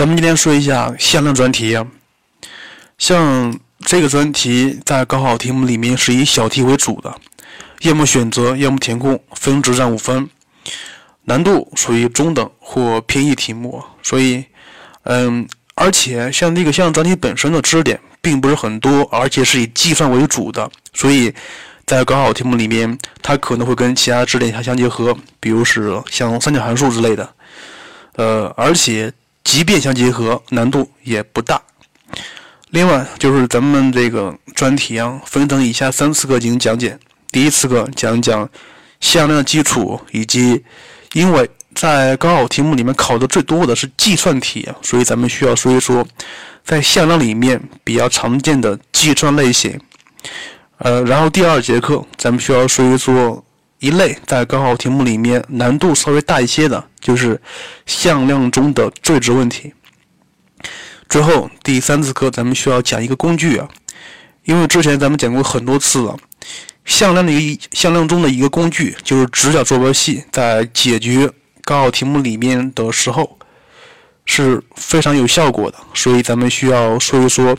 [0.00, 1.76] 咱们今天说一下向量专题，
[2.96, 7.14] 像这个专题在高考题目里面是以小题为主的，
[7.82, 10.26] 要么选择，要么填空，分值占五分，
[11.24, 14.42] 难度属于中等或偏易题目，所以，
[15.02, 21.30] 嗯，而且像这个向量专题本身的知识点并不是很多，而且是以计算为主的，所以
[21.84, 27.34] 在高考题目里面，它可能会跟其他知识点相结合，比如是像三角函数之类的，
[28.14, 29.12] 呃，而且。
[29.42, 31.60] 即便相结合，难度也不大。
[32.70, 36.98] 另外，就是咱们这个专题啊，分成以下三次课进行讲解。
[37.32, 38.48] 第一次课讲讲
[39.00, 40.62] 向量基础，以及
[41.14, 46.06] 因为在高考题目里面考的最多的是计算题，所以咱们需要说一说
[46.64, 49.80] 在向量里面比较常见的计算类型。
[50.78, 53.44] 呃，然后第二节课咱们需要说一说。
[53.80, 57.40] 一类在高考题目里面难度稍微大一些的，就是
[57.86, 59.72] 向量中的最值问题。
[61.08, 63.68] 最后第三次课咱们需要讲一个工具啊，
[64.44, 66.14] 因为之前咱们讲过很多次了，
[66.84, 71.26] 向量的一向量中的一个工具就是直角坐标系，在解决
[71.62, 73.38] 高考题目里面的时候
[74.26, 77.56] 是非常有效果的，所以咱们需要说一说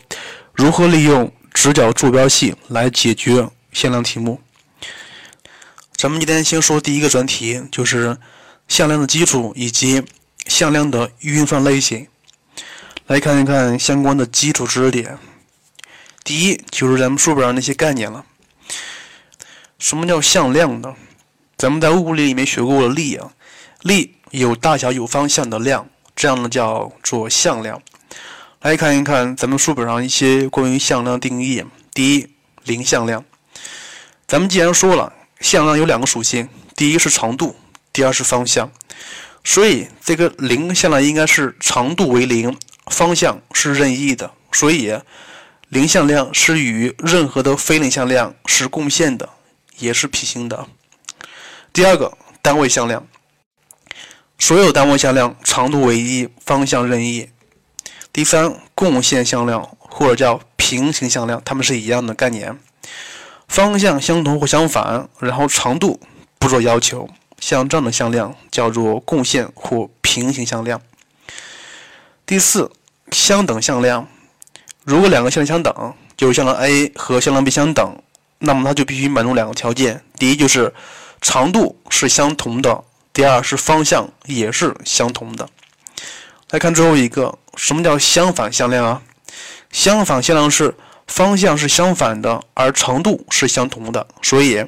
[0.53, 4.39] 如何利用直角坐标系来解决向量题目。
[6.02, 8.17] 咱们今天先说第一个专题，就是
[8.67, 10.02] 向量的基础以及
[10.47, 12.07] 向量的运算类型。
[13.05, 15.19] 来看一看相关的基础知识点。
[16.23, 18.25] 第一就是咱们书本上那些概念了。
[19.77, 20.95] 什么叫向量呢？
[21.55, 23.29] 咱们在物理里面学过力啊，
[23.81, 27.79] 力有大小有方向的量，这样呢叫做向量。
[28.61, 31.63] 来看一看咱们书本上一些关于向量定义。
[31.94, 32.27] 第一，
[32.63, 33.23] 零向量。
[34.25, 35.13] 咱们既然说了。
[35.42, 37.56] 向量有两个属性，第一是长度，
[37.92, 38.72] 第二是方向。
[39.44, 44.31] 所以这个零向量应该是长度为零，方向是任意的。
[44.52, 44.95] 所以
[45.69, 49.28] 零向量是与任何的非零向量是共线的，
[49.78, 50.68] 也是平行的。
[51.73, 53.08] 第二个单位向量，
[54.38, 57.29] 所有单位向量长度为一，方向任意。
[58.13, 62.59] 第三共线向量或者叫平行向量，它们是一样的概念。
[63.51, 66.00] 方向相同或相反，然后长度
[66.39, 67.09] 不做要求，
[67.41, 70.81] 像这样的向量叫做共线或平行向量。
[72.25, 72.72] 第四，
[73.11, 74.07] 相等向量，
[74.85, 78.01] 如果两个向量相等，就是向量 A 和向量 B 相等，
[78.40, 80.73] 那么它就必须满足两个条件：第一就是
[81.19, 85.50] 长度是相同的；第二是方向也是相同的。
[86.51, 89.01] 来看最后一个，什么叫相反向量啊？
[89.73, 90.73] 相反向量是。
[91.11, 94.66] 方向是相反的，而长度是相同的，所以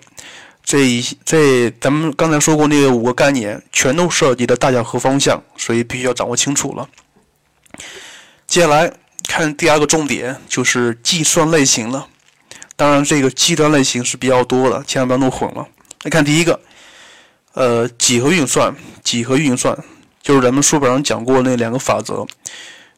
[0.61, 6.89] 这一这咱们刚才说过那五个概念，全都涉及的大小和方向，所以必须要掌握清楚了。
[8.45, 8.91] 接下来
[9.25, 12.07] 看第二个重点，就是计算类型了。
[12.75, 15.65] 当然，这个计算类型是比较多的，千万不要弄混了。
[16.03, 16.59] 来看第一个，
[17.53, 19.77] 呃，几何运算，几何运算
[20.21, 22.27] 就是咱们书本上讲过那两个法则：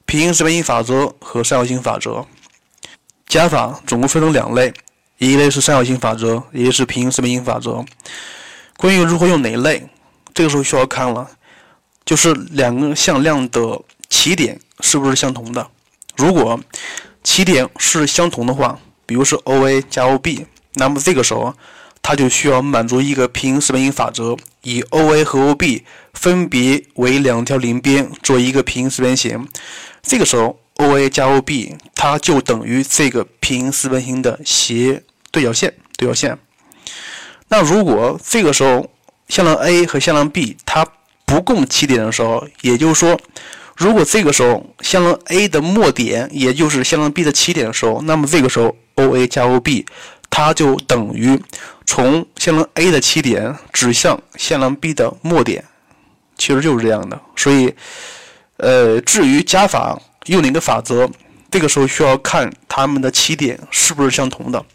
[0.08, 2.26] 平行四边形法则和三角形法则。
[3.28, 4.74] 加法总共分成两类，
[5.18, 7.84] 一类是三角形法则，一类是平行四边形法则。
[8.78, 9.88] 关于如何用哪一类，
[10.34, 11.28] 这个时候需要看了，
[12.06, 15.68] 就是两个向量的起点是不是相同的。
[16.16, 16.60] 如果
[17.24, 21.54] 起点是相同的话，比如是 OA 加 OB，那么这个时候
[22.02, 25.82] 它就需要满足一个平行四边形法则，以 OA 和 OB
[26.14, 29.48] 分别为两条邻边做一个平行四边形。
[30.04, 30.60] 这个时候。
[30.78, 35.74] OA 加 OB，它就等于这个平行四边形的斜对角线。
[35.98, 36.38] 对角线。
[37.48, 38.90] 那如果这个时候
[39.30, 40.86] 向量 A 和向量 B 它
[41.26, 43.18] 不共起点的时候，也就是说，
[43.78, 49.86] 如果这个时候向量 A 的末点也就是向量 B 的起点的时候，那么这个时候 OA 加 OB
[50.30, 51.42] 它就等于
[51.86, 55.64] 从向量 A 的起点指向向量 B 的末点，
[56.38, 57.18] 其实就是这样的。
[57.38, 57.74] 所以，
[58.58, 59.98] 呃，至于加法。
[60.26, 61.10] 用哪个法则？
[61.52, 64.66] 这个时候需要看它们的起点是不是相同的。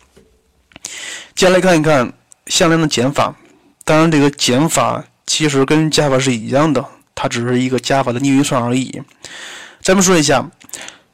[1.34, 2.12] 接下来看一看
[2.46, 3.36] 向量的减法。
[3.84, 9.02] 当然，这个减法其实跟加法是一样的，它只是一个加法的逆运算而已。
[9.82, 10.48] 咱们说一下，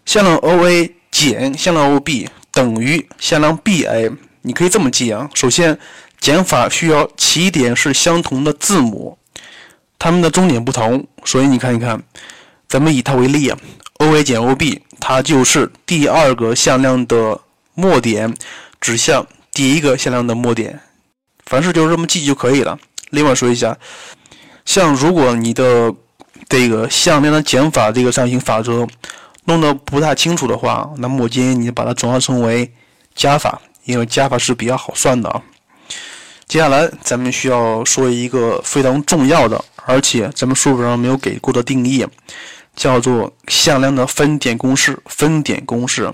[0.04, 4.16] 向量 OA 减向量 OB 等于向量 BA。
[4.42, 5.28] 你可以这么记啊。
[5.34, 5.78] 首先，
[6.20, 9.16] 减法需要起点是相同的字母，
[9.98, 12.02] 它们的终点不同，所以你看一看，
[12.68, 13.58] 咱们以它为例啊。
[13.98, 17.40] OA 减 OB，它就是第二个向量的
[17.74, 18.34] 末点
[18.80, 20.80] 指向第一个向量的末点，
[21.46, 22.78] 凡事就这么记就可以了。
[23.10, 23.76] 另外说一下，
[24.64, 25.94] 像如果你的
[26.48, 28.86] 这个向量的减法这个三角形法则
[29.44, 32.70] 弄得不太清楚的话，那么我建议你把它转化成为
[33.14, 35.42] 加法，因为加法是比较好算的啊。
[36.46, 42.06] 接下来咱们需要说一个非常重要的，而且咱们书本上没有给过的定义，
[42.76, 44.96] 叫做向量的分点公式。
[45.06, 46.12] 分点公式，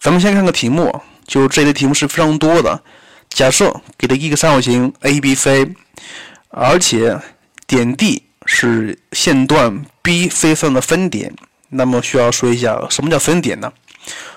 [0.00, 2.82] 咱们先看个题目，就这类题目是非常多的。
[3.28, 5.46] 假设给了一个三角形 ABC，
[6.48, 7.16] 而且
[7.66, 11.32] 点 D 是线段 BC 上的分点，
[11.68, 13.72] 那么需要说一下什么叫分点呢？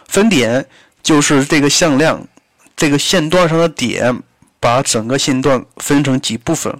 [0.07, 0.67] 分点
[1.01, 2.27] 就是这个向量
[2.75, 4.21] 这个线段上的点。
[4.57, 6.75] 把整个线段分成几部分，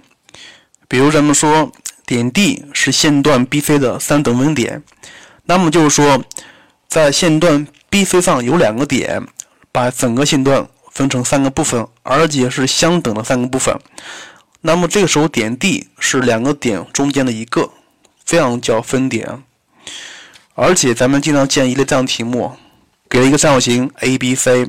[0.88, 1.70] 比如咱们说
[2.06, 4.82] 点 D 是线段 BC 的三等分点，
[5.44, 6.24] 那么就是说
[6.88, 9.22] 在线段 BC 上有两个点，
[9.72, 13.76] 把整个线段分成三个部分，而且是相等的三个部分。
[14.60, 17.70] 那么这个时候点 D 是两个点中间的一个，
[18.24, 19.42] 这样叫分点。
[20.54, 22.52] 而且咱们经常见一类这样题目，
[23.10, 24.68] 给了一个三角形 ABC，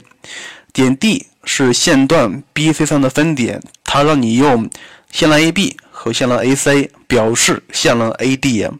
[0.74, 1.28] 点 D。
[1.50, 4.69] 是线段 BC 上的分点，它让你用
[5.10, 8.71] 线段 AB 和线段 AC 表示线段 AD。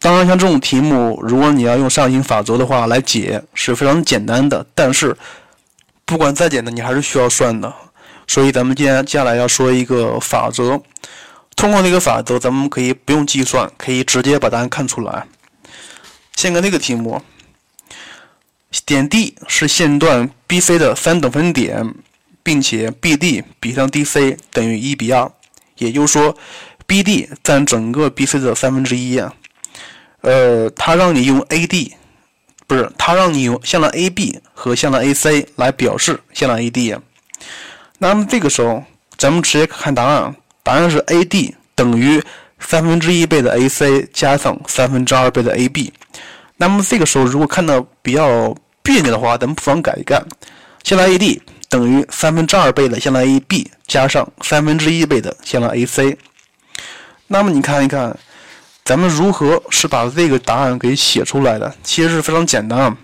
[0.00, 4.64] 当然，像这种题目，如果你要用上行法则的话来解，是非常简单的。
[4.74, 5.14] 但是，
[6.06, 7.70] 不管再简单，你还是需要算的。
[8.26, 10.80] 所以，咱们今天接下来要说一个法则。
[11.54, 15.26] 通过那个法则，咱们可以不用计算，可以直接把答案看出来。
[16.34, 17.20] 先看这个题目。
[18.84, 21.94] 点 D 是线段 BC 的三等分点，
[22.42, 25.32] 并且 BD 比上 DC 等于一比二，
[25.78, 26.36] 也就是说
[26.86, 29.20] ，BD 占整个 BC 的三分之一。
[30.22, 31.92] 呃，它让你用 AD，
[32.66, 37.02] 不是，它让你用向量 AB 和向量 AC 来表示向量 AD 啊。
[37.98, 38.82] 那么这个时候，
[39.16, 42.20] 咱们直接看答案，答案是 AD 等于
[42.58, 45.92] 三分之一倍的 AC 加上三分之二倍的 AB。
[46.56, 50.20] 那么这个时候，如果看到比较别扭的话，咱们不妨改一改，
[50.82, 51.40] 向量 AD
[51.76, 56.16] 等于三分之二倍的向量 AB 加上三分之一倍的向量 AC。
[57.26, 58.18] 那么你看一看，
[58.82, 61.74] 咱们如何是把这个答案给写出来的？
[61.82, 62.96] 其实是非常简单啊。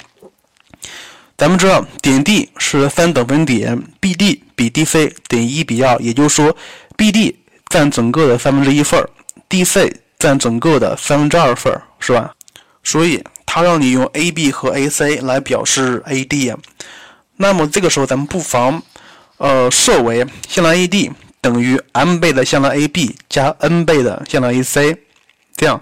[1.37, 6.57] 咱们知道点 D 是三等分点，BD 比 DC 等于一比二，也就是说
[6.97, 7.35] ，BD
[7.69, 9.07] 占整个的三分之一份
[9.51, 12.35] ，DC 占整个的三分之二份，是吧？
[12.83, 13.23] 所以。
[13.45, 16.57] 它让你用 AB 和 AC 来表示 AD，
[17.43, 18.81] 那么这个时候咱们不妨，
[19.37, 21.11] 呃，设为向量 AD
[21.41, 24.97] 等于 m 倍的向量 AB 加 n 倍的向量 AC，
[25.56, 25.81] 这样，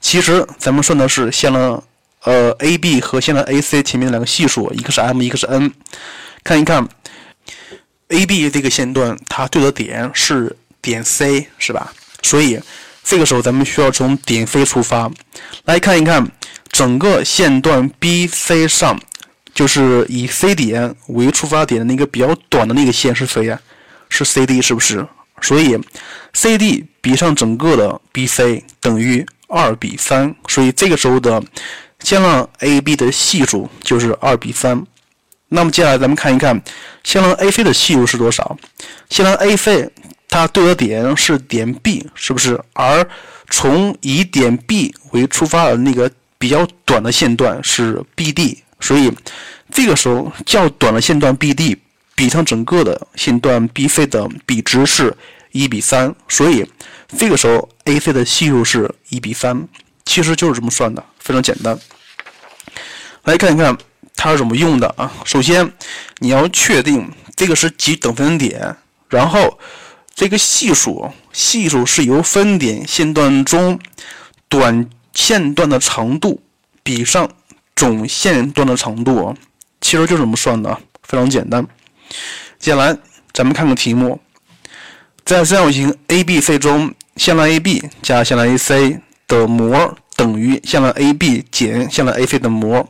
[0.00, 1.82] 其实咱们算的是向量，
[2.22, 5.72] 呃，AB 和向量 AC 前面的两个系数，一个是 m，一个是 n。
[6.44, 6.88] 看一看
[8.06, 11.92] ，AB 这个线段它对的点是点 C，是吧？
[12.22, 12.60] 所以
[13.02, 15.10] 这个时候咱们需要从点 C 出发，
[15.64, 16.30] 来看一看。
[16.72, 19.00] 整个线段 BC 上，
[19.60, 23.60] 就是以 C 点为出发点的那个比较短的那个线是谁呀？
[24.08, 25.06] 是 CD 是不是？
[25.42, 25.78] 所以
[26.32, 31.42] CD 比上整个的 BC 等于二比三，所以这个时候的
[32.02, 34.82] 向量 AB 的系数就是二比三。
[35.48, 36.58] 那么接下来咱们看一看
[37.04, 38.56] 向量 AC 的系数是多少？
[39.10, 39.90] 向量 AC
[40.26, 42.58] 它对的点是点 B，是不是？
[42.72, 43.06] 而
[43.50, 46.10] 从以点 B 为出发的那个。
[46.40, 49.12] 比较短的线段是 BD，所以
[49.70, 51.76] 这个时候较短的线段 BD
[52.14, 55.16] 比上整个的线段 BC 的比值是
[55.52, 56.68] 一比三，所以
[57.16, 59.68] 这个时候 AC 的系数是一比三，
[60.04, 61.78] 其实就是这么算的，非常简单。
[63.24, 63.76] 来看一看
[64.16, 65.12] 它是怎么用的啊？
[65.24, 65.72] 首先
[66.18, 68.76] 你要确定这个是几等分点，
[69.08, 69.58] 然后
[70.14, 73.78] 这个系数系数是由分点线段中
[74.48, 74.88] 短。
[75.12, 76.40] 线段的长度
[76.84, 77.28] 比上
[77.80, 79.34] 总线段的长度，
[79.80, 81.66] 其实就是这么算的，非常简单。
[82.58, 82.94] 接下来
[83.32, 84.20] 咱们看个题目，
[85.24, 92.86] 在三角形 ABC 中，向量 AB 加向量 AC 的模等于向量 AB 减向量 AC 的模，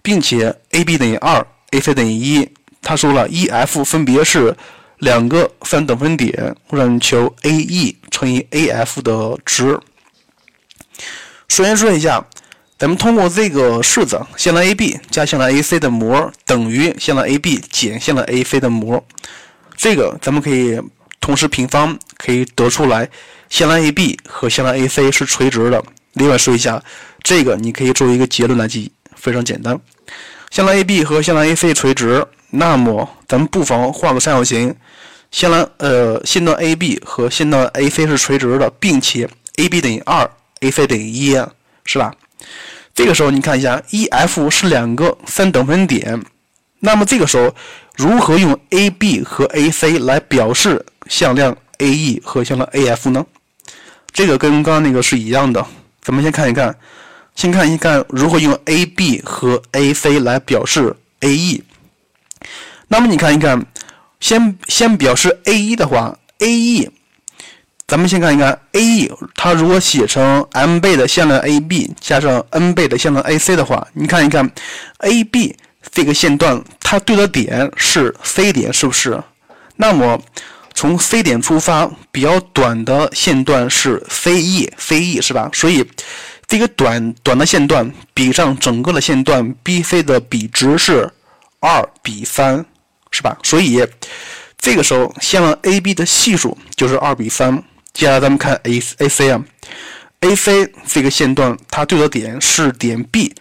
[0.00, 2.48] 并且 AB 等于二，AC 等于一。
[2.80, 4.56] 他说了，EF 分别是
[5.00, 9.78] 两个三等分点，让你求 AE 乘以 AF 的值。
[11.48, 12.26] 首先说一下，
[12.78, 19.02] 咱们通过这个式子，向量 AB 加向量 AC 的模等于向量 AB 减向量 AC 的模，
[19.74, 20.78] 这个咱们可以
[21.18, 23.08] 同时平方，可以得出来
[23.48, 25.82] 向量 AB 和向量 AC 是垂直的。
[26.12, 26.82] 另外说一下，
[27.22, 29.80] 这个你可以作为一个结论来记，非常简单。
[30.50, 34.74] 向量 AB 和向量 AC 垂直，那么咱们不妨画个三角形，
[35.30, 40.30] 向量呃线段 AB 和线段 AC 是垂直的，并且 AB 等于二。
[40.60, 41.34] AC 等于一，
[41.84, 42.14] 是吧？
[42.94, 46.22] 这个时候你看一下，EF 是两个三等分点，
[46.80, 47.54] 那么这个时候
[47.96, 53.24] 如何用 AB 和 AC 来表示向量 AE 和向量 AF 呢？
[54.12, 55.66] 这个跟刚刚那个是一样的。
[56.00, 56.74] 咱们先看一看，
[57.34, 61.60] 先看一看如何用 AB 和 AC 来表示 AE。
[62.88, 63.66] 那么你看一看，
[64.20, 66.88] 先先表示 AE 的话，AE。
[67.86, 74.50] 咱们先看一看 AE，它如果写成 m 倍的向量 AB 加上 n 倍的向量 AC 的话，你看一看
[74.98, 75.54] AB
[75.92, 79.22] 这个线段它对的点是 C 点，是不是？
[79.76, 80.20] 那么
[80.74, 85.48] 从 C 点出发，比较短的线段是 CE，CE 是吧？
[85.52, 85.88] 所以
[86.48, 91.08] 这个短短的线段比上整个的线段 BC 的比值是
[91.60, 92.66] 二比三，
[93.12, 93.38] 是吧？
[93.44, 93.86] 所以
[94.58, 97.62] 这个时候向量 AB 的系数就是二比三。
[97.96, 99.42] 接下来咱们看 A A C 啊
[100.20, 103.34] ，A C 这个线段它对的点是点 B，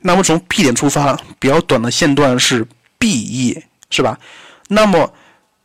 [0.00, 2.66] 那么从 B 点出发，比较短的线段是
[2.98, 4.18] B E，是吧？
[4.68, 5.14] 那么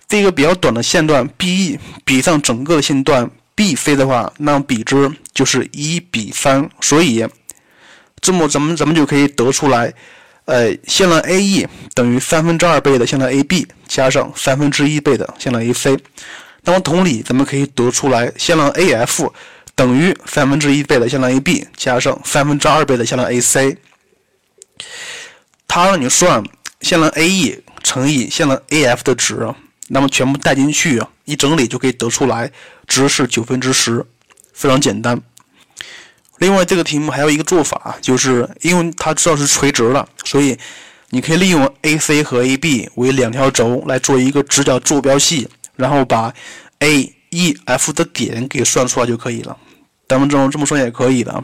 [0.08, 7.28] 这个比较短的线段 B E 比上整个的线段 B C 的话，那比值就是一比三，所以
[8.22, 9.94] 这么咱们咱们就可以得出来，
[10.46, 15.98] 呃，线段 A E 等于三分之二倍的线段 A B 加上三分之一倍的线段 A C。
[16.68, 19.32] 那么同理，咱们可以得出来，向量 AF
[19.74, 23.78] 等于三分之一倍的向量 AB 加上三分之二倍的向量 AC。
[25.66, 26.44] 它让你算
[26.82, 29.48] 向量 AE 乘以向量 AF 的值，
[29.88, 32.52] 那么全部带进去，一整理就可以得出来，
[32.86, 34.06] 值是九分之十，
[34.52, 35.22] 非常简单。
[36.40, 40.58] 另外，这个题目还有一个做法，就是因为它知道是垂直的，所以
[41.12, 45.48] 你可以利用 AC 和 AB 为两条轴来做一个直角坐标系。
[45.78, 46.34] 然后把
[46.80, 49.56] A、E、F 的点给算出来就可以了。
[50.10, 51.44] 咱们这么这么说也可以的。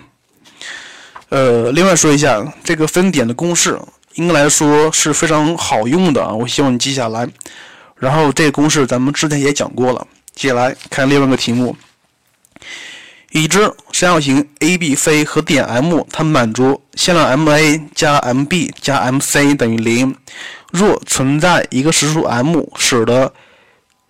[1.30, 3.80] 呃，另外说一下这个分点的公式，
[4.16, 6.32] 应该来说是非常好用的啊。
[6.32, 7.28] 我希望你记下来。
[7.96, 10.06] 然后这个公式咱们之前也讲过了。
[10.36, 11.76] 接下来看另外一个题目：
[13.32, 13.60] 已知
[13.92, 20.16] 三角形 ABC 和点 M 它满足向量 MA 加 MB 加 MC 等于零。
[20.72, 23.34] 若存在一个实数 M，使得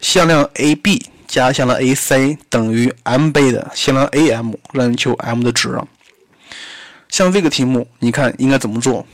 [0.04, 5.80] 向量 AB 加向量 AC 等于 m 倍的向量 AM，让你求 m 的值。
[7.08, 9.08] 像这个题目，你看应该怎么做？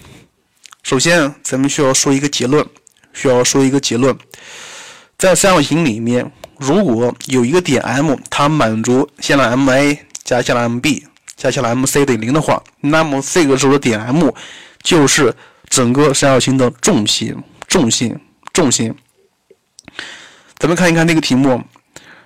[0.81, 2.65] 首先，咱们需要说一个结论，
[3.13, 4.17] 需要说一个结论。
[5.15, 11.03] 在三角形里面，如果有一个点 M，它满足向量 MA 加向量 MB
[11.37, 14.31] 加向量 MC 等于零的话，那么这个时候的点 M
[14.81, 15.35] 就是
[15.69, 17.35] 整个三角形的重心，
[17.67, 18.19] 重心，
[18.51, 18.95] 重心。
[20.59, 21.63] 咱们看一看这个题目，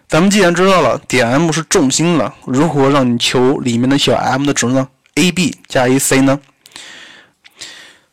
[0.10, 6.40] 咱们既然知道了点 M 是重心了，如何让你求里面的小 m 的值呢？AB 加 AC 呢？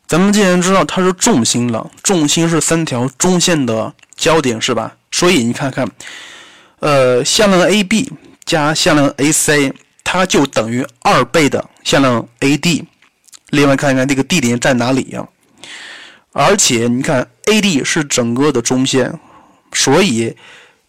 [0.07, 4.95] 咱们既然知道它是重心了，重心是三条中线的交点，是吧？
[5.11, 5.89] 所以你看看，
[6.81, 8.11] 呃，向量 AB
[8.45, 9.73] 加向量 AC，
[10.03, 12.85] 它就等于二倍的向量 AD。
[13.49, 15.27] 另外看一看这个地点在哪里呀？
[16.31, 19.19] 而且你看 AD 是整个的中线。
[19.73, 20.35] 所以，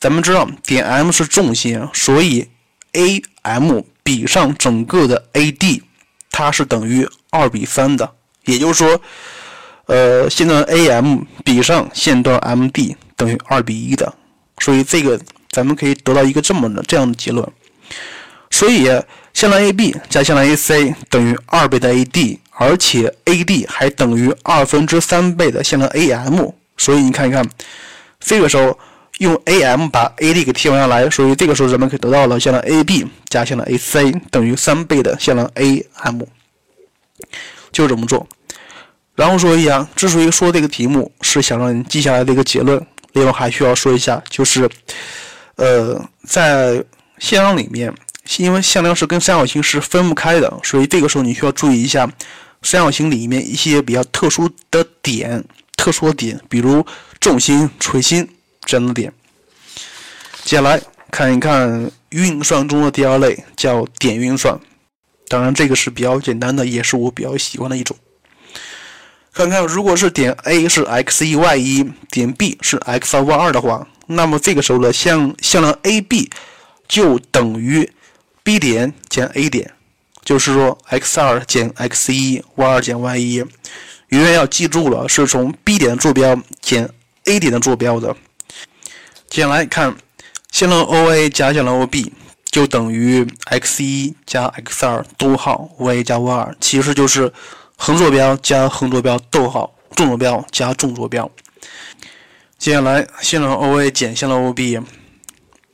[0.00, 2.48] 咱们知道点 M 是重心，所以
[2.92, 5.82] AM 比上整个的 AD，
[6.30, 8.10] 它是等于二比三的。
[8.44, 9.00] 也就是说，
[9.86, 14.12] 呃，线段 AM 比上线段 MD 等于二比一的。
[14.58, 15.20] 所以这个
[15.50, 17.48] 咱们可以得到一个这么的这样的结论。
[18.50, 18.88] 所以，
[19.32, 26.50] 向量 AB 加向量 AC 等于二倍的 AD，而且 AD 还等于二分之三倍的向量 AM。
[26.76, 27.48] 所以你看一看。
[28.24, 28.78] 这个时候
[29.18, 36.22] 用 AM 把 AD 给替换下来，所以这个时候咱们可以得到了向量 AB 加向量 AC 等于三倍的向量 AM，
[37.70, 38.26] 就这么做。
[39.14, 44.68] 然后说一下，之所以说这个题目是想让你记下来的一个结论，另外还需要说一下，就是
[45.56, 46.82] 呃，在
[47.18, 47.92] 向量里面，
[48.38, 52.10] 因为向量是跟三角形是分不开的，所以这个时候你需要注意一下
[52.62, 55.44] 三角形里面一些比较特殊的点。
[55.76, 56.84] 特殊的点，比如
[57.20, 58.28] 重心、垂心
[58.64, 59.12] 这样的点。
[60.44, 64.58] 接下来看一看运算中的第二类，叫点运算。
[65.28, 67.96] 当然，这个是比较简单的，也是我比较喜欢的一种。
[69.32, 76.30] 看看，如果是点 A 是 x 一 y 一，点 B 是 x 二 y 二的话，那么这个时候的向向量 AB
[76.86, 77.90] 就等于
[78.42, 79.72] B 点减 A 点，
[80.22, 83.44] 就是说 x 二减 x 一，y 二减 y 一。
[84.12, 86.86] 永远要记住了，是从 B 点的坐标减
[87.24, 88.14] A 点的坐标的。
[89.26, 89.96] 接下来看
[90.50, 92.12] 向量 OA 加向量 OB
[92.50, 97.32] 就等于 x 一加 x 二逗号 y 加 y 二，其实就是
[97.76, 101.30] 横坐标加横坐标逗号纵坐标加纵坐标。
[102.58, 104.82] 接下来向量 OA 减向量 OB，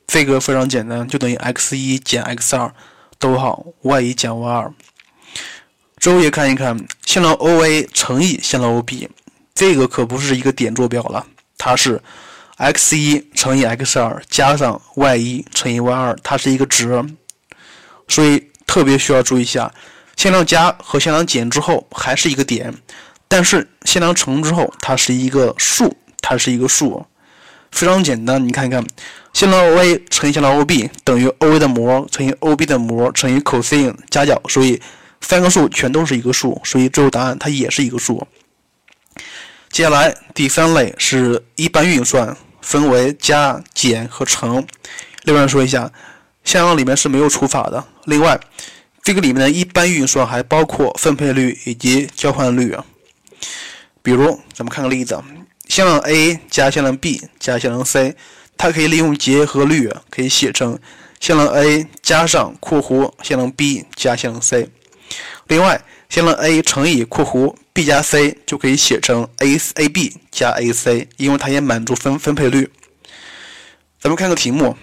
[0.07, 2.73] 这个非常简单，就等于 x 一减 x 二
[3.17, 4.73] 逗号 y 一减 y 二。
[5.99, 9.07] 周也看一看向量 OA 乘以向量 OB，
[9.53, 11.25] 这个可不是一个点坐标了，
[11.57, 12.01] 它是。
[12.61, 17.01] x 一乘以 x 二加上 y 一乘以 y 二，它是一个值，
[18.09, 19.71] 所以特别需要注意一下，
[20.17, 22.73] 向量加和向量减之后还是一个点，
[23.29, 27.05] 但是向量乘之后它是一个数，它是一个数，
[27.71, 28.45] 非常简单。
[28.45, 28.85] 你看一看，
[29.31, 34.81] 向量 OA 乘以向量 OB 等于 OA 的模乘以 OB 的模乘以 cos 加角，所以
[35.21, 38.27] 三个数全都是一个数，所以最后答案它也是一个数。
[39.69, 42.37] 接下来第三类是一般运算。
[42.61, 44.67] 分为加、减和乘。
[45.23, 45.91] 另外说一下，
[46.43, 47.83] 向量里面是没有除法的。
[48.03, 48.37] 另外，
[49.01, 52.77] 这个里面的一般运算还包括分配率以及交换率。
[54.03, 55.23] 比如，咱们看个例子：
[55.69, 58.13] 向量 a 加向量 b 加向量 c，
[58.57, 60.77] 它可以利用结合律，可以写成
[61.19, 64.69] 向量 a 加上括弧向量 b 加向量 c。
[65.49, 72.71] 另外，向量 a 乘以括弧 b 加 c 就可以写成 a a b 加 a c，因为它也满足分分配率。
[73.99, 74.77] 咱们看个题目，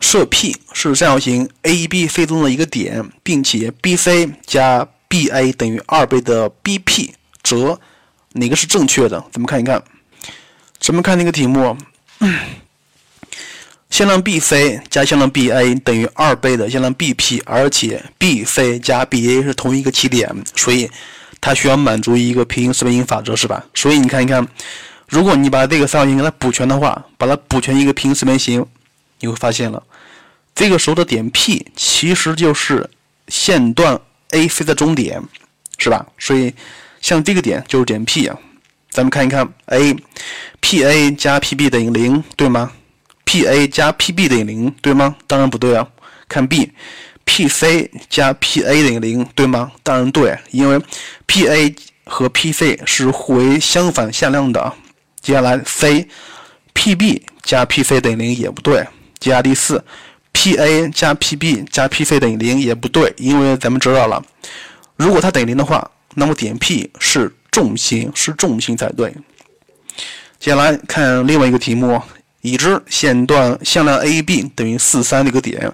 [0.00, 7.10] 设 P 是三角形 AEBC 中的一个点，并且 BC 加 BA 等于二倍的 BP，
[7.42, 7.78] 则
[8.32, 9.20] 哪个是正确的？
[9.32, 9.82] 咱们看一看。
[10.78, 11.76] 咱们看那个题目。
[12.20, 12.38] 嗯
[13.94, 20.90] 向量 BC 加向量 BA 等于二倍的向量 BP，而且 BC 加 BA 是同一个起点，所以
[21.40, 23.64] 它需要满足一个平行四边形法则，是吧？
[23.72, 24.44] 所以你看一看，
[25.08, 28.66] 如果你把这个三角形给它补全的话，把它补全一个平行四边形，
[29.20, 29.80] 你会发现了，
[30.56, 32.90] 这个时候的点 P 其实就是
[33.28, 35.22] 线段 AC 的中点，
[35.78, 36.04] 是吧？
[36.18, 36.52] 所以
[37.00, 38.36] 像这个点就是点 P 啊。
[38.90, 42.72] 咱们看一看 A，PA 加 PB 等于零，对吗
[43.24, 45.16] ？P_A 加 P_B 等于零，对吗？
[45.26, 45.88] 当然不对啊。
[46.28, 49.72] 看 B，P_C 加 P_A 等于零，对吗？
[49.82, 50.80] 当然对，因为
[51.26, 54.72] P_A 和 P_C 是互为相反向量的。
[55.20, 58.86] 接下来 C，P_B 加 P_C 等于零也不对。
[59.18, 59.84] 接下来第四
[60.32, 64.22] ，P_A 加 P_B 加 P_C 等于零也不对，因为咱们知道了，
[64.96, 69.14] 如果它等于零的话，那么点 P 是重心，是重心才对。
[70.38, 72.00] 接下来看另外一个题目。
[72.44, 75.72] 已知线段向量 AB 等于四三这个点，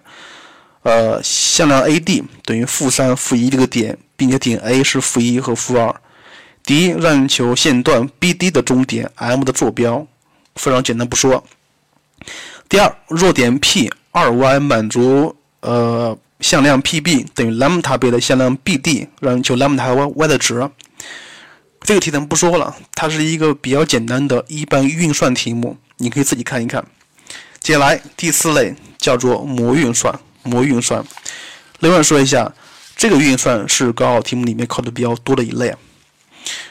[0.84, 5.92] 呃，向量 AD 等于负三负一这个点，并且点 A 是负一和负二。
[6.64, 10.06] 第一，让你求线段 BD 的中点 M 的坐标，
[10.54, 11.44] 非常简单不说。
[12.68, 20.70] 第二，若点 P 二 y 满足呃向量 PB 等于 lambda 倍的向量 BD，让你求 lambda y y 的值。
[21.80, 25.76] 这个题咱们不说了，它是一个比较简单的一般运算题目。
[26.00, 26.84] 你可以自己看一看。
[27.60, 31.04] 接下来第四类叫做模运算，模运算。
[31.80, 32.50] 另外说一下，
[32.96, 35.74] 这个运算是高考题目里面考的比较多的一类。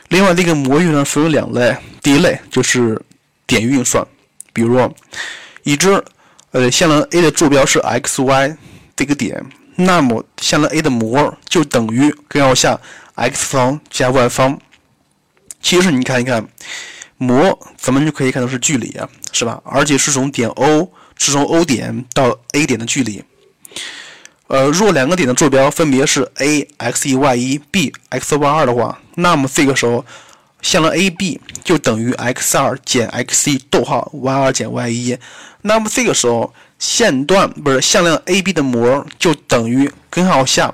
[0.07, 2.99] 另外，这个模运算分为两类，第一类就是
[3.45, 4.03] 点运算，
[4.51, 4.91] 比如
[5.61, 6.03] 已知
[6.51, 8.57] 呃向量 a 的坐标是 x y
[8.95, 12.79] 这个点，那么向量 a 的模就等于根号下
[13.13, 14.59] x 方加 y 方。
[15.61, 16.47] 其实你看一看。
[17.19, 19.61] 模咱们就可以看到是距离啊，是吧？
[19.63, 23.23] 而且是从点 O 是从 O 点到 A 点的距离。
[24.47, 30.03] 呃，若两个点的坐标分别是 a x 一 y 一 b x y 二的话，那么这个时候
[30.61, 35.17] 向量 AB 就等于 x 二减 x 一逗号 y 二减 y 一。
[35.61, 40.73] 那么这个时候线段不是向量 AB 的模就等于根号下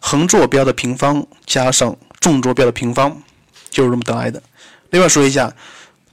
[0.00, 3.22] 横坐标的平方加上纵坐标的平方，
[3.70, 4.42] 就是这么得来的。
[4.90, 5.52] 另外说一下，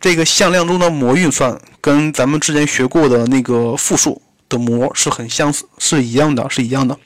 [0.02, 6.98] 这个向量中的模运算跟咱们之前学过的那个复数的模是很相似，是一样的，是一样的。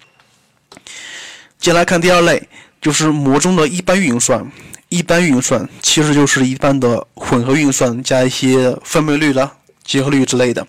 [1.59, 2.49] 接下来看第二类，
[2.81, 4.51] 就是模中的一般运算。
[4.89, 9.51] 一般运算其实就是一般的混合运算加一些分配率的
[9.83, 10.65] 结合律之类的。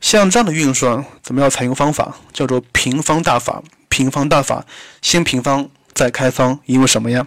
[0.00, 3.60] 像这样的运算，咱们要采用方法叫做平方大法。
[3.88, 4.64] 平方大法，
[5.00, 7.26] 先平方再开方，因为什么呀？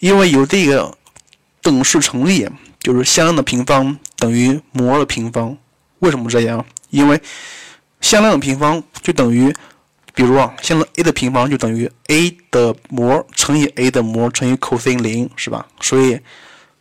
[0.00, 0.97] 因为有这个。
[1.70, 2.48] 等式成立，
[2.80, 5.56] 就是向量的平方等于模的平方。
[6.00, 6.64] 为什么这样？
[6.90, 7.20] 因为
[8.00, 9.52] 向量的平方就等于，
[10.14, 15.66] 比如啊，向量 a 的平方就等于 a 的模乘以 a 的模乘以 cos 零，是吧？
[15.80, 16.18] 所以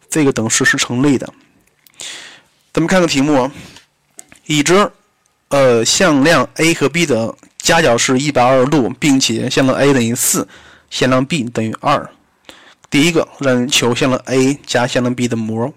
[0.10, 1.32] 这个等式是成立的。
[2.73, 3.50] 咱们看个题目，
[4.45, 4.89] 已知
[5.50, 10.47] 呃，向量 a 和 b 的夹角是一百二十度，并且向量 a 等于四，
[10.89, 12.10] 向量 b 等于二。
[12.89, 15.73] 第一个，让人求向量 a 加向量 b 的模。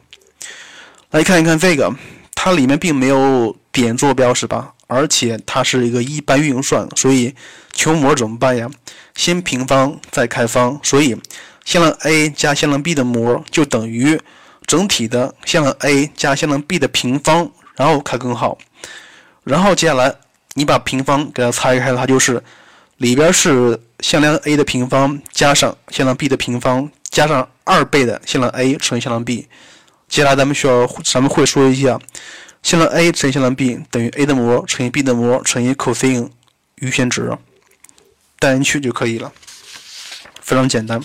[1.10, 1.92] 来看一看这个，
[2.34, 4.74] 它里面并没有点坐标是吧？
[4.86, 7.34] 而且它是一个一般运算，所以
[7.72, 8.68] 求模怎么办呀？
[9.14, 11.16] 先平方再开方，所以
[11.64, 14.20] 向量 a 加向量 b 的模就等于
[14.66, 18.56] 整体的向量 a 加向量 b 的平方，然后开根号。
[19.44, 20.14] 然后接下来
[20.54, 22.42] 你把平方给它拆开，它就是
[23.00, 26.90] 里边是向量 a 的平方加上向量 b 的平方。
[27.10, 29.48] 加上二倍的向量 a 乘以向量 b，
[30.08, 31.98] 接下来咱们需要咱们会说一下，
[32.62, 36.28] 向量 a 乘以向量 b 等于 a 的模乘以 b 的模乘以 cosine
[36.76, 37.36] 余弦值，
[38.38, 39.32] 代进去就可以了，
[40.40, 41.00] 非常简单。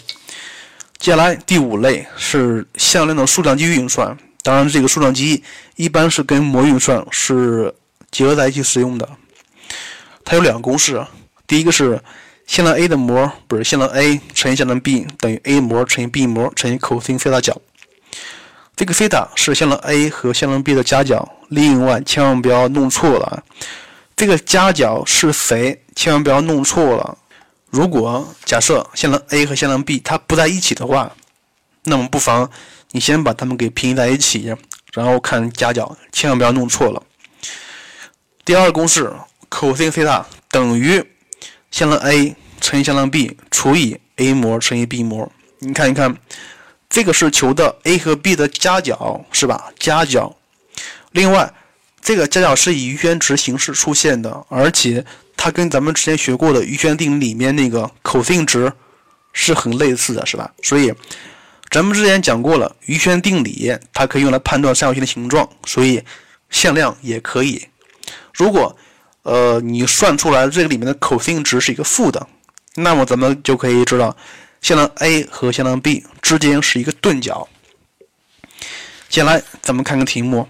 [1.00, 5.44] 接下来第五类是向量的数量积运算，当然这个数量积
[5.76, 7.74] 一般是跟模运算是
[8.12, 9.10] 结合在一起使用的。
[10.24, 11.04] 它有两个公式，
[11.48, 12.02] 第一个是。
[12.48, 17.60] 向量 a 的模不是向量 a 乘以向量 b 等于 a 模乘以 b 模乘以 cos 西塔角。
[18.76, 21.28] 这个西塔是向量 a 和向量 b 的夹角。
[21.50, 23.44] 另外，千万不要弄错了，
[24.16, 25.82] 这个夹角是谁？
[25.96, 27.18] 千万不要弄错了。
[27.72, 31.12] 如果假设向量 a 和向量 b 它不在一起的话，
[31.86, 32.48] 那么不妨
[32.92, 34.56] 你先把它们给平移在一起，
[34.94, 37.02] 然后看夹角，千万不要弄错了。
[38.46, 39.12] 第二个公式
[39.50, 41.04] cos 西塔等于。
[41.76, 46.16] 向量 a 乘以向量 b 除以 a 模乘以 b 模，你看一看，
[46.88, 49.74] 这个是求的 a 和 b 的夹角，是吧？
[49.78, 50.34] 夹角。
[51.12, 51.54] 另外，
[52.00, 58.72] 这个夹角是以余弦值形式出现的，而且它跟咱们之前学过的余弦定理里面那个 cos 值
[59.34, 60.50] 是很类似的，是吧？
[60.64, 60.94] 所以，
[61.70, 66.02] 咱们之前讲过了，余弦定理它可以用来判断三角形的形状，所以
[66.50, 67.68] 向量也可以。
[68.34, 68.78] 如果
[69.26, 72.28] 呃，你算出来这个里面的 cos 值是一个负的，
[72.76, 74.16] 那么咱们就可以知道
[74.62, 77.48] 向量 a 和向量 b 之间是一个钝角。
[79.10, 80.48] 接下来咱们看个题目，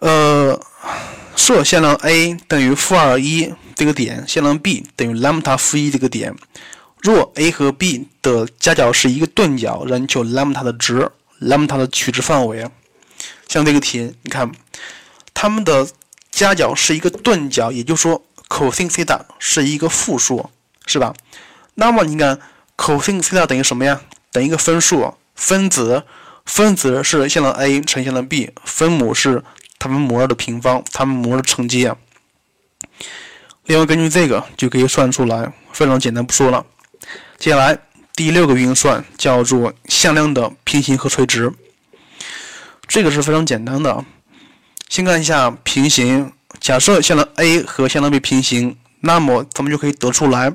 [0.00, 0.60] 呃，
[1.34, 6.34] 设向量 a 等于负二一这个点，向量 b 等于 lambda 负一这个点。
[7.00, 12.68] 若 a 和 b 的夹角是一个钝角，让你求 lambda 的值，lambda 的取值范围。
[13.48, 14.52] 像这个题，你看
[15.32, 15.88] 它们的。
[16.30, 20.48] 夹角是一个钝角，也就是说，cos 西塔是一个负数，
[20.86, 21.14] 是吧？
[21.74, 22.40] 那么你看
[22.76, 24.00] ，cos 西塔等于什么呀？
[24.32, 26.04] 等于一个分数，分子，
[26.46, 29.42] 分子是向量 a 乘向量 b，分母是
[29.78, 31.96] 它们模的平方，它们模的乘积啊。
[33.66, 36.64] 另外，根据这个就可以算出来，非常简单，不说了。
[37.38, 37.78] 接下来
[38.14, 41.52] 第六个运算叫做向量的平行和垂直，
[42.86, 44.04] 这个是非常简单的。
[44.90, 50.52] 先看一下平行，假设向量 a 和向量 b 平行，那么咱们就可以得出来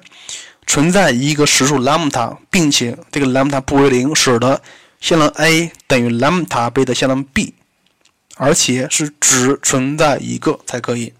[0.68, 4.62] 存在一个实数 lambda，并且这个 lambda 不为零，使得
[5.00, 7.54] 向量 a 等于 lambda 倍的向量 b，
[8.36, 11.14] 而且是只存在一个才可以。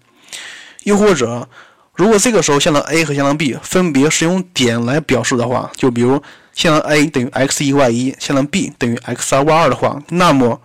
[0.82, 1.48] 又或者，
[1.94, 9.56] 如果这个时候向量 a 和向量 b 分别是用点来表示的话，就比如向量 a 等于 x 一 y 一，向量 b 等于 x 二 y
[9.56, 10.60] 二的话，那么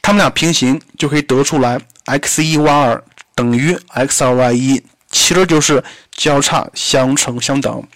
[0.00, 7.86] 它们俩平行就可以得出来，x 一 y 二等于 x 二 y 一，其实就是交叉相乘相等。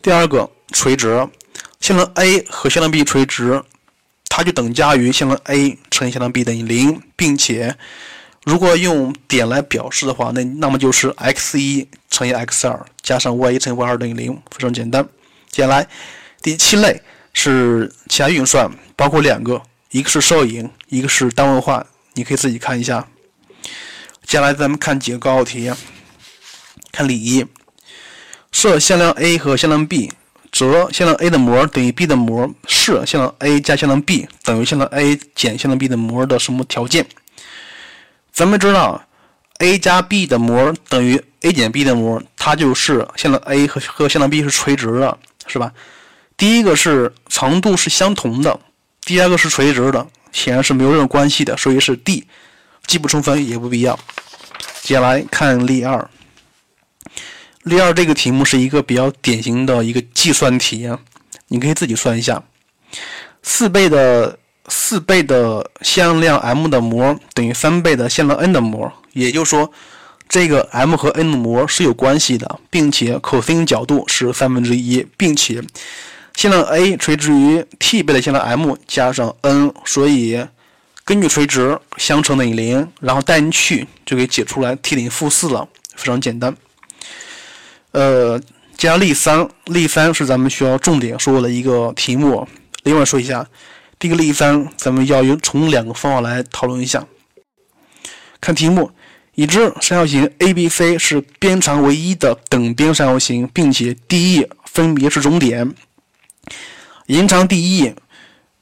[0.00, 1.28] 第二个垂直，
[1.80, 3.60] 向量 a 和向量 b 垂直，
[4.28, 7.76] 它就等价于向量 a 乘以向量 b 等于零，并且
[8.44, 15.04] 如果用点来表示的话，那那么就是 x 一乘以 x 二加上 y 一乘以 y 二等于零，非常简单。
[15.50, 15.88] 接下来
[16.40, 19.60] 第七类是其他运算，包括两个。
[19.96, 23.08] 一个是摄影，一个是单位化，你可以自己看一下。
[24.26, 25.72] 接下来咱们看几个高考题，
[26.92, 27.46] 看例一：
[28.52, 30.12] 设向量 a 和向量 b，
[30.52, 37.06] 则向量 a 的模等于 b 的模是向量 a 加向量 b 等于向量 a 减向量 b 的模的什么条件？
[38.30, 39.02] 咱们知道
[39.60, 45.72] a 加 b 的模等于 a 减 b 的模，它就是向量 a 和和向量 b 是垂直的，是吧？
[46.36, 48.60] 第一个是长度是相同的。
[49.06, 52.26] 第二个是垂直的，显然是没有任何关系的，所以是 D，
[52.88, 53.96] 既不充分也不必要。
[54.82, 56.10] 接下来看例二，
[57.62, 60.98] 例二这个题目是一个比较典型的一个计算题啊，
[61.46, 62.42] 你可以自己算一下，
[63.44, 69.70] 四倍的四倍的向量 m 的模等于三倍的向量 n 的模，也就是说，
[70.28, 75.62] 这个 m 和 n 的模是有关系的，并且 cos 角度是三分之一，并且。
[76.36, 80.46] 向量 a 垂直于 t 倍的向量 m 加上 n，所以
[81.02, 86.54] 根据垂直相乘等于零，然后带进去就给解出来 t 等于负四了，非常简单。
[87.92, 88.38] 呃，
[88.76, 92.46] 加例三，例三是咱们需要重点说的一个题目。
[92.82, 93.48] 另外说一下，
[93.98, 97.06] 第一个例三，咱们要用从两个方法来讨论一下。
[98.38, 98.90] 看题目，
[99.34, 105.74] 已知三角形 ABC 是边长为一的等边三角形，并且 DE 分别是中点，
[107.06, 107.94] 延长 DE。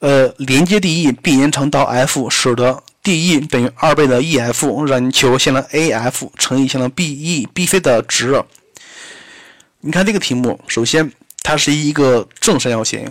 [0.00, 8.44] 呃，连接 DE 并延长到 F，使得 DE 等于二倍的 EF，让你求向量 AF 乘以向量 BE，BC 的值。
[9.80, 11.10] 你看这个题目，首先
[11.42, 13.10] 它是一个正三角形，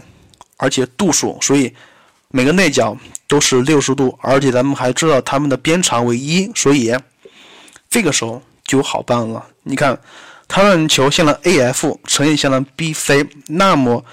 [0.57, 1.73] 而且度数，所以
[2.27, 2.95] 每个内角
[3.27, 6.95] 都是六十度，而且咱们还知道它们的边长为一，所以
[7.89, 9.43] 这个时候就好办了。
[9.63, 9.99] 你看，
[10.47, 14.05] 它让你求向量 AF 乘以向量 BC，那么。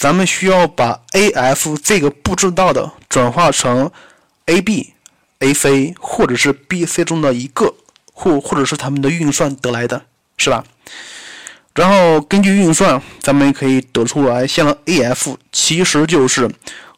[0.00, 3.90] 咱们需要把 AF 这个不知道的转化成
[4.46, 4.94] AB、
[5.40, 7.74] AC 或者是 BC 中的一个，
[8.14, 10.00] 或或者是它们的运算得来的，
[10.38, 10.64] 是吧？
[11.74, 16.50] 然后根据运算，咱们可以得出来，向量 AF 其实就是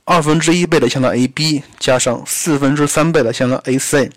[0.04, 4.12] 二分之一倍的向量 AB 加上四分之三倍的向量 AC，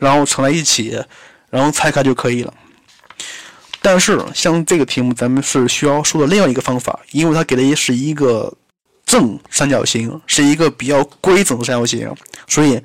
[0.00, 1.00] 然后乘在一起，
[1.50, 2.52] 然后拆开就可以了。
[3.86, 8.50] 但是像这个题目，咱们是需要说的另外一个方法，因为它给的也是一个
[9.04, 12.10] 正三角形，是一个比较规整的三角形，
[12.48, 12.80] 所以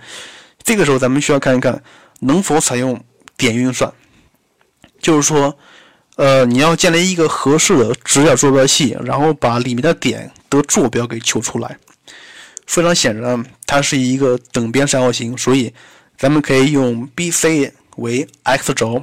[0.62, 1.82] 这个时候咱们需要看一看
[2.20, 3.02] 能否采用
[3.38, 3.90] 点运算，
[5.00, 5.58] 就是说，
[6.18, 11.78] 呃，你要建立一个合适的直角坐标系，然后把里面的点的坐标给求出来。
[12.68, 15.74] 非常显然，它是一个等边三角形，所以
[16.18, 19.02] 咱们可以用 BC 为 x 轴。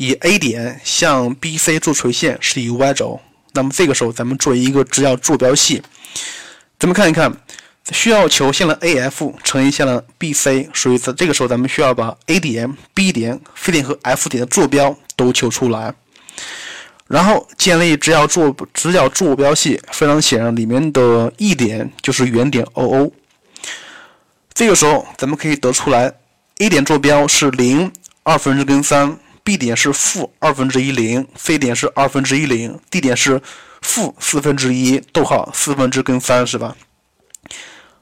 [0.00, 3.20] 以 A 点向 BC 做垂线是以 y 轴，
[3.52, 5.82] 那么这个时候咱们做一个直角坐标系，
[6.78, 7.30] 咱们看一看，
[7.92, 15.92] 需要求向量 AF 乘以向量 BC，所以在这个时候咱们需要把 A 点、B 点、C 点和 F 点的坐标都求出来，
[17.06, 23.12] 然后建立直角坐直角坐标系，非常显然里面的 E 点就是原点 OO，
[24.54, 26.14] 这个时候咱们可以得出来
[26.60, 29.18] A 点坐标是零二分之根三。
[29.42, 33.40] B 点是负二分之一零，C 点是二分之一零，D 点是
[33.80, 36.76] 负四分之一逗号四分之根三，是吧？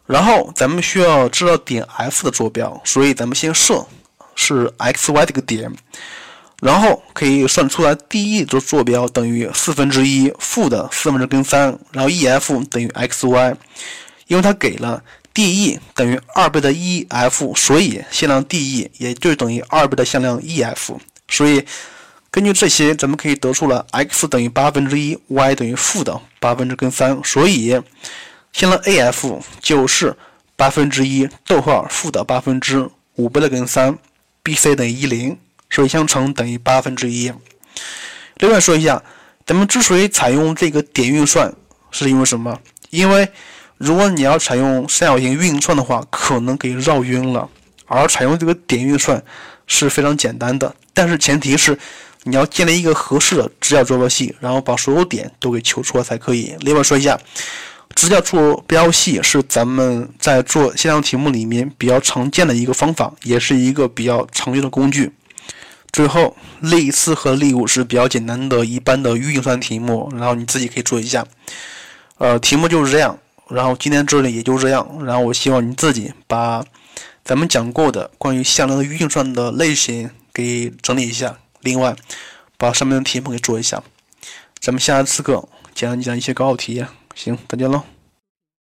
[0.06, 3.86] 然后咱们需要知道点 F 的坐标，所以咱们先设
[4.34, 5.72] 是 x y 这个点，
[6.60, 13.56] 然后可以算出来 DE 的坐标等于四分之一负的四分之根三，然后 EF 等于 x y，
[14.26, 15.02] 因为它给了。
[15.34, 20.96] DE 等于二倍的 EF，所以向量 DE 也就等于二倍的向量 EF。
[21.28, 21.64] 所以，
[22.30, 27.80] 根据这些，咱们可以得出了 x 等于八分之一，y 等于负的八分之根三，所以
[28.52, 30.16] 向量 AF 就是
[30.56, 33.96] 八分之一逗号负的八分之五倍的根三
[34.42, 35.38] ，BC 等于一零，
[35.70, 37.32] 所以相乘等于八分之一。
[38.36, 39.02] 另外说一下，
[39.44, 41.52] 咱们之所以采用这个点运算，
[41.90, 42.58] 是因为什么？
[42.90, 43.28] 因为
[43.76, 47.48] 如果你要采用三角形运算的话，可能给绕晕了，
[47.86, 49.22] 而采用这个点运算
[49.66, 50.74] 是非常简单的。
[50.98, 51.78] 但是前提是
[52.24, 56.56] 你要建立一个合适的直角坐标系，然后把所有点都给求出来才可以。
[56.58, 57.16] 另外说一下，
[57.94, 65.12] 直角坐标系是咱们在做线上题目里面比较常见的一个方法，也是一个比较常用的工具。
[65.92, 71.24] 最后，例四和例五是比较简单的一般的运算题目，然后你自己可以做一下。
[72.16, 73.16] 呃，题目就是这样，
[73.48, 76.64] 然后今天这里也就这样，然后我希望你自己把
[77.24, 80.10] 咱们讲过的关于向量的运算的类型。
[80.38, 81.96] 给整理一下，另外
[82.56, 83.82] 把上面的题目给做一下。
[84.60, 87.97] 咱们下次课讲一讲一些高考题，行，再见喽。